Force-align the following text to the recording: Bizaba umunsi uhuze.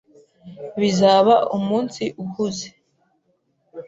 Bizaba 0.79 1.35
umunsi 1.57 2.03
uhuze. 2.23 2.67